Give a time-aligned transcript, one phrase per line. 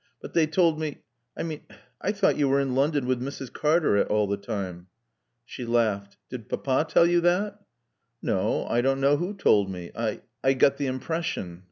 [0.19, 1.03] "But they told me
[1.37, 1.61] I mean
[2.01, 3.53] I thought you were in London with Mrs.
[3.53, 4.87] Cartaret, all the time."
[5.45, 6.17] She laughed.
[6.27, 7.59] "Did Papa tell you that?"
[8.19, 8.65] "No.
[8.65, 9.91] I don't know who told me.
[9.95, 11.59] I I got the impression."